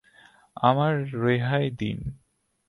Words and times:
আমায় 0.57 0.99
রেহাই 1.23 1.65
দিন। 1.71 1.99